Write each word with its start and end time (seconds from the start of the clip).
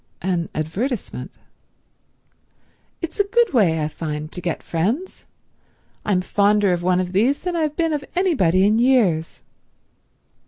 "An 0.23 0.49
advertisement?" 0.55 1.29
"It's 3.03 3.19
a 3.19 3.23
good 3.23 3.53
way, 3.53 3.83
I 3.83 3.87
find, 3.87 4.31
to 4.31 4.41
get 4.41 4.63
friends. 4.63 5.27
I'm 6.03 6.21
fonder 6.21 6.73
of 6.73 6.81
one 6.81 6.99
of 6.99 7.11
these 7.11 7.43
than 7.43 7.55
I've 7.55 7.75
been 7.75 7.93
of 7.93 8.03
anybody 8.15 8.65
in 8.65 8.79
years." 8.79 9.43